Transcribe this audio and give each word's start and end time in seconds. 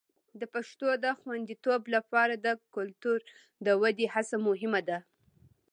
د 0.39 0.41
پښتو 0.53 0.87
د 1.03 1.05
خوندیتوب 1.19 1.81
لپاره 1.95 2.33
د 2.45 2.47
کلتور 2.75 3.19
د 3.65 3.67
ودې 3.81 4.07
هڅه 4.13 4.35
مهمه 4.47 4.81
ده. 4.89 4.99